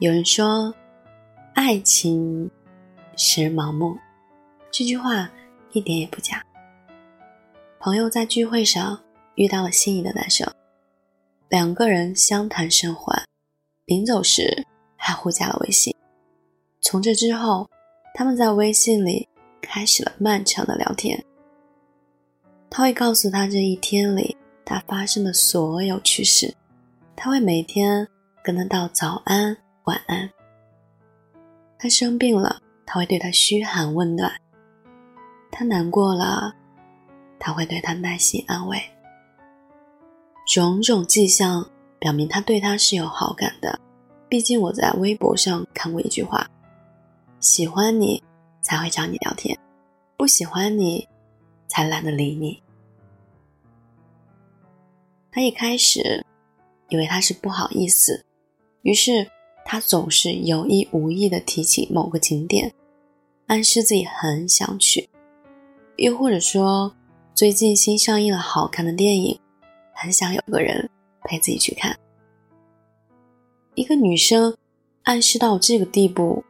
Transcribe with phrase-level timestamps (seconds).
[0.00, 0.74] 有人说，
[1.54, 2.50] 爱情
[3.16, 3.96] 使人盲目，
[4.72, 5.30] 这句话
[5.70, 6.44] 一点也不假。
[7.78, 9.00] 朋友在聚会上
[9.36, 10.52] 遇到了心仪的男生，
[11.48, 13.22] 两个人相谈甚欢，
[13.84, 15.94] 临走时还互加了微信。
[16.80, 17.70] 从这之后，
[18.14, 19.28] 他们在微信里
[19.62, 21.24] 开始了漫长的聊天。
[22.68, 26.52] 他会告诉他这一天里他发生的所有趣事，
[27.14, 28.08] 他会每天
[28.42, 29.56] 跟他道早安。
[29.84, 30.30] 晚安。
[31.78, 34.30] 他生病了，他会对他嘘寒问暖；
[35.50, 36.54] 他难过了，
[37.38, 38.80] 他会对他耐心安慰。
[40.46, 43.78] 种种迹象表明他对他是有好感的。
[44.28, 46.46] 毕竟我在微博上看过一句话
[47.40, 48.22] ：“喜欢你
[48.62, 49.58] 才会找你聊天，
[50.16, 51.06] 不喜欢你
[51.68, 52.62] 才懒得理你。”
[55.30, 56.24] 他一开始
[56.88, 58.24] 以为他是不好意思，
[58.80, 59.30] 于是。
[59.66, 62.72] 他总是有意无意地提起某个景点，
[63.46, 65.08] 暗示自己很想去；
[65.96, 66.94] 又或者说，
[67.34, 69.40] 最近新上映了好看的电影，
[69.94, 70.90] 很想有个人
[71.22, 71.98] 陪自己去看。
[73.74, 74.54] 一个女生
[75.04, 76.44] 暗示到这个地步，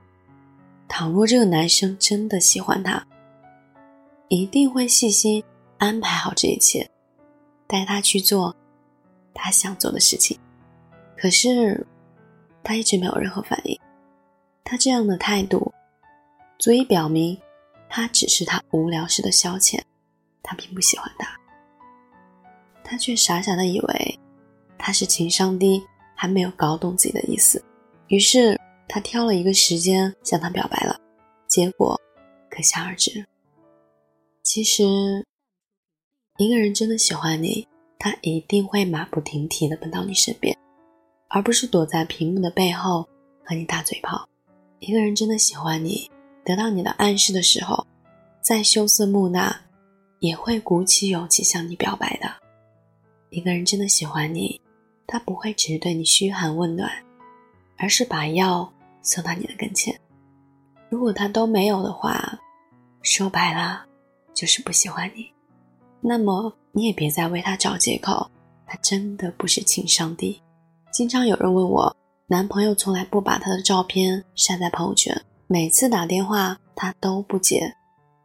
[0.88, 3.06] 倘若这个男生真的喜欢她，
[4.28, 5.42] 一定会细心
[5.78, 6.90] 安排好这一切，
[7.68, 8.54] 带她去做
[9.32, 10.36] 他想做的事情。
[11.16, 11.86] 可是。
[12.64, 13.78] 他一直没有任何反应，
[14.64, 15.72] 他这样的态度
[16.58, 17.38] 足以表明，
[17.88, 19.78] 他只是他无聊时的消遣，
[20.42, 21.38] 他并不喜欢他。
[22.82, 24.18] 他却傻傻的以为
[24.78, 25.82] 他是情商低，
[26.14, 27.62] 还没有搞懂自己的意思，
[28.08, 30.98] 于是他挑了一个时间向他表白了，
[31.46, 32.00] 结果
[32.50, 33.24] 可想而知。
[34.42, 34.84] 其实，
[36.38, 37.66] 一个人真的喜欢你，
[37.98, 40.56] 他一定会马不停蹄的奔到你身边。
[41.34, 43.02] 而不是躲在屏幕的背后
[43.44, 44.24] 和你打嘴炮。
[44.78, 46.08] 一个人真的喜欢你，
[46.44, 47.84] 得到你的暗示的时候，
[48.40, 49.52] 再羞涩木讷，
[50.20, 52.30] 也会鼓起勇气向你表白的。
[53.30, 54.60] 一个人真的喜欢你，
[55.08, 56.88] 他不会只是对你嘘寒问暖，
[57.78, 58.72] 而是把药
[59.02, 59.92] 送到你的跟前。
[60.88, 62.38] 如果他都没有的话，
[63.02, 63.84] 说白了
[64.32, 65.28] 就是不喜欢你。
[66.00, 68.30] 那么你也别再为他找借口，
[68.68, 70.40] 他真的不是情商低。
[70.94, 71.96] 经常有人问我，
[72.28, 75.12] 男朋友从来不把他的照片晒在朋友圈，
[75.48, 77.74] 每次打电话他都不接，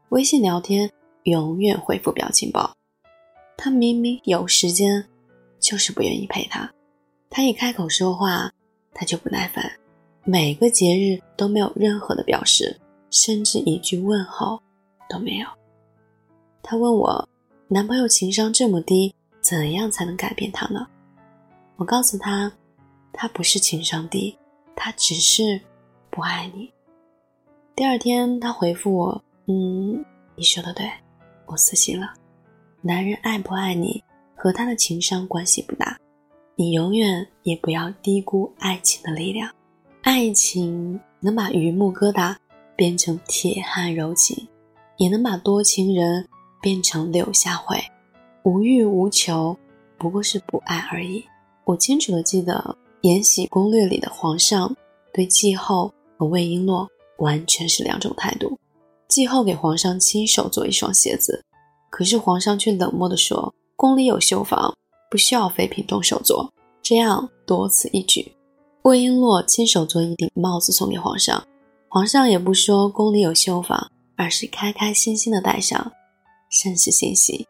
[0.09, 0.88] 微信聊天
[1.24, 2.72] 永远回复表情包。
[3.57, 5.03] 他明明有时间，
[5.59, 6.72] 就是不愿意陪他。
[7.28, 8.52] 他一开口说话，
[8.94, 9.68] 他就不耐烦，
[10.24, 14.62] 每个节日都没有任何的表示，甚至一句问候
[15.09, 15.47] 都没有。
[16.62, 17.28] 他问我，
[17.68, 20.86] 男朋友情商这么低，怎样才能改变他呢？
[21.75, 22.51] 我告诉他。
[23.22, 24.38] 他不是情商低，
[24.78, 25.59] 他只是
[26.09, 26.72] 不爱你。
[27.75, 30.06] 第二天，他回复我：“嗯，
[30.38, 30.90] 你说的对，
[31.46, 32.13] 我死心了。
[32.80, 34.02] 男人爱不爱你
[34.38, 36.00] 和他的情商关系不大，
[36.56, 39.51] 你永远也不要低估爱情的力量。
[40.01, 42.34] 爱情能把榆木疙瘩
[42.78, 44.47] 变成铁汉柔情，
[44.96, 46.25] 也能把多情人
[46.62, 47.78] 变成柳下惠。
[48.44, 49.57] 无欲无求，
[49.97, 51.22] 不过是不爱而已。
[51.66, 54.75] 我清楚的记得。”《延禧攻略》里的皇上
[55.13, 56.87] 对继后和魏璎珞
[57.19, 58.57] 完全是两种态度。
[59.07, 61.43] 继后给皇上亲手做一双鞋子，
[61.89, 64.73] 可是皇上却冷漠地说：“宫里有绣坊，
[65.09, 66.51] 不需要妃嫔动手做。”
[66.83, 68.33] 这样多此一举。
[68.83, 71.43] 魏璎珞亲手做一顶帽子送给皇上，
[71.88, 75.91] 皇上也不说宫里有绣坊，而是开开心心的戴上，
[76.49, 77.47] 甚是欣喜。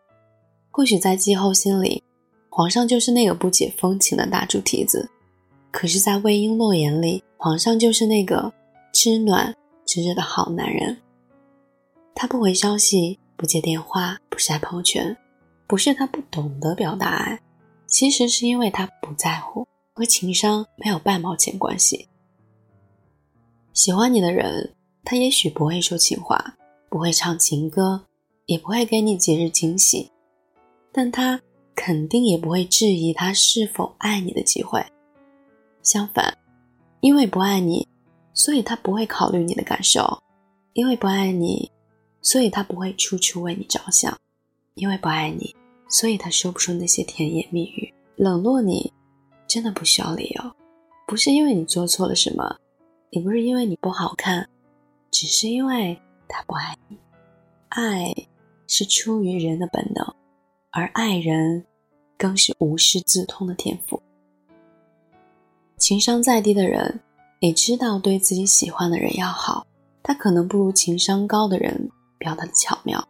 [0.71, 2.03] 或许在继后心里，
[2.49, 5.09] 皇上就是那个不解风情的大猪蹄子。
[5.72, 8.52] 可是，在魏璎珞眼里，皇上就是那个
[8.91, 10.97] 知暖知热的好男人。
[12.16, 15.16] 他不回消息，不接电话，不晒朋友圈，
[15.68, 17.39] 不是他不懂得表达爱，
[17.86, 22.07] 其实是因为他不在乎，和情商没有半毛钱关系。
[23.72, 24.75] 喜欢你的人，
[25.06, 26.57] 他也许不会说情话，
[26.89, 28.04] 不会唱情歌，
[28.48, 30.12] 也不会给你节日惊喜，
[30.92, 31.39] 但他
[31.75, 34.83] 肯定也不会质疑他是否爱你的机会。
[35.91, 36.38] 相反，
[37.00, 37.88] 因为不爱你，
[38.31, 40.03] 所以他不会考虑你的感受；
[40.74, 41.71] 因为不爱你，
[42.21, 44.13] 所以他不会处处为你着想；
[44.75, 45.56] 因为不爱你，
[45.89, 47.91] 所以他说不出那些甜言蜜语。
[48.18, 48.94] 冷落你，
[49.47, 50.51] 真的不需要理由，
[51.07, 52.56] 不是因为你做错了什么，
[53.09, 54.47] 也不是因为你不好看，
[55.09, 57.00] 只是因为他不爱你。
[57.69, 58.13] 爱
[58.68, 60.06] 是出于人的本能，
[60.69, 61.65] 而爱人，
[62.15, 64.00] 更是无师自通的天赋。
[65.79, 66.99] 情商再低的人，
[67.39, 69.65] 也知道对自己喜欢的人要好，
[70.03, 73.01] 他可能不如情商高的人表达的巧妙，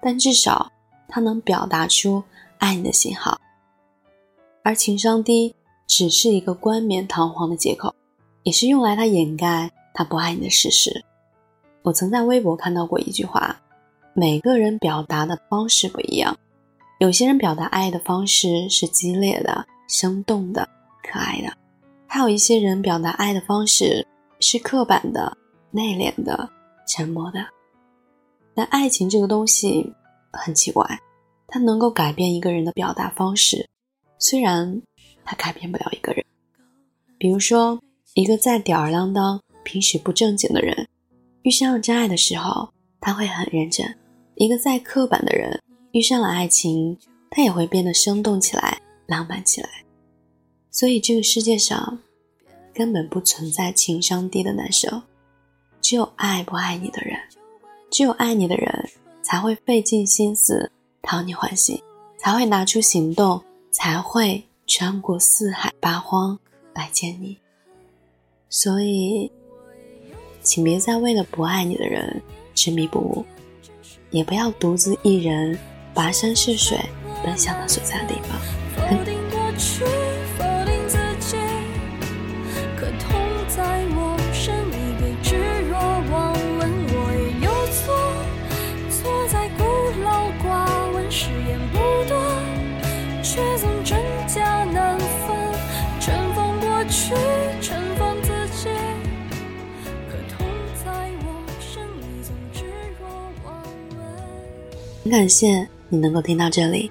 [0.00, 0.70] 但至少
[1.08, 2.20] 他能表达出
[2.58, 3.40] 爱你的信号。
[4.64, 5.54] 而情商低
[5.86, 7.94] 只是一个冠冕堂皇的借口，
[8.42, 11.04] 也是用来他掩盖他不爱你的事实。
[11.82, 13.56] 我曾在微博看到过一句话：
[14.12, 16.36] 每个人表达的方式不一样，
[16.98, 20.68] 有些人表达爱的方式是激烈的、生动的、
[21.08, 21.61] 可爱的。
[22.14, 24.06] 还有一些人表达爱的方式
[24.38, 25.34] 是刻板的、
[25.70, 26.46] 内敛的、
[26.86, 27.42] 沉默的。
[28.54, 29.90] 但爱情这个东西
[30.30, 30.86] 很奇怪，
[31.46, 33.66] 它能够改变一个人的表达方式，
[34.18, 34.82] 虽然
[35.24, 36.22] 它改变不了一个人。
[37.16, 37.80] 比如说，
[38.12, 40.86] 一个再吊儿郎当、平时不正经的人，
[41.44, 42.68] 遇上了真爱的时候，
[43.00, 43.86] 他会很认真；
[44.34, 45.58] 一个再刻板的人，
[45.92, 46.94] 遇上了爱情，
[47.30, 49.70] 他也会变得生动起来、浪漫起来。
[50.72, 52.00] 所以，这个世界上
[52.74, 55.02] 根本不存在情商低的男生，
[55.82, 57.16] 只有爱不爱你的人。
[57.90, 58.88] 只有爱你的人
[59.22, 60.72] 才会费尽心思
[61.02, 61.78] 讨你欢心，
[62.16, 63.38] 才会拿出行动，
[63.70, 66.38] 才会穿过四海八荒
[66.72, 67.36] 来见你。
[68.48, 69.30] 所以，
[70.42, 72.22] 请别再为了不爱你的人
[72.54, 73.22] 执迷不悟，
[74.10, 75.58] 也不要独自一人
[75.94, 76.80] 跋山涉水
[77.22, 80.01] 奔向他所在的地方。
[105.02, 106.88] 很感谢你能够听到这里，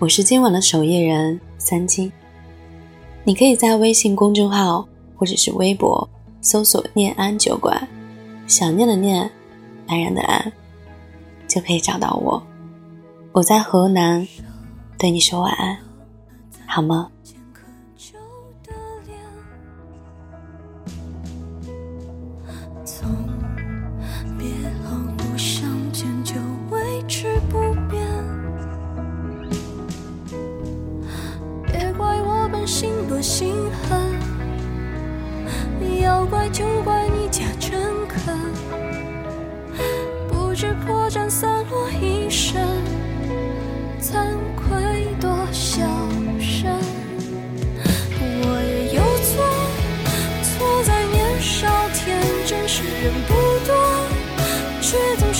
[0.00, 2.10] 我是今晚的守夜人三金。
[3.22, 6.08] 你可以在微信公众号或者是微博
[6.40, 7.86] 搜索“念安酒馆”，
[8.48, 9.30] 想念的念，
[9.86, 10.52] 安然的安，
[11.46, 12.42] 就可以找到我。
[13.30, 14.26] 我在河南，
[14.98, 15.78] 对你说晚安，
[16.66, 17.08] 好吗？
[41.48, 42.62] 洒落一身，
[44.02, 44.12] 惭
[44.54, 45.80] 愧多小
[46.38, 46.70] 声。
[48.20, 49.32] 我也有错，
[50.42, 53.32] 错在年少天真，时人不
[53.66, 53.74] 多，
[54.82, 55.32] 却总。